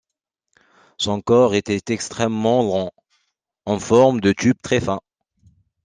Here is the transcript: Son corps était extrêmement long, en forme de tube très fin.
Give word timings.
Son 0.97 1.21
corps 1.21 1.53
était 1.53 1.93
extrêmement 1.93 2.63
long, 2.63 2.89
en 3.65 3.77
forme 3.77 4.19
de 4.19 4.31
tube 4.33 4.57
très 4.63 4.79
fin. 4.79 4.99